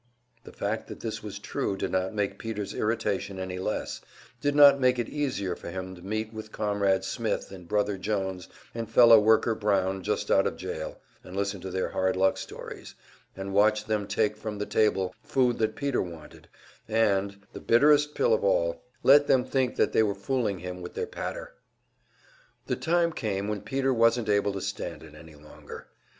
[0.45, 4.01] The fact that this was true did not make Peter's irritation any less,
[4.39, 8.49] did not make it easier for him to meet with Comrade Smith, and Brother Jones,
[8.73, 12.95] and Fellow worker Brown just out of jail, and listen to their hard luck stories,
[13.37, 16.47] and watch them take from the table food that Peter wanted,
[16.87, 20.95] and the bitterest pill of all let them think that they were fooling him with
[20.95, 21.53] their patter!
[22.65, 25.89] The time came when Peter wasn't able to stand it any longer.